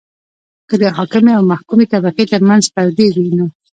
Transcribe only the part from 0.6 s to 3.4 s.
که د حاکمې او محکومې طبقې ترمنځ پردې وي.